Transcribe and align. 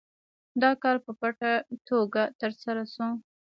دا 0.61 0.71
کار 0.83 0.97
په 1.05 1.11
پټه 1.19 1.51
توګه 1.89 2.23
ترسره 2.41 2.83
شو. 2.93 3.09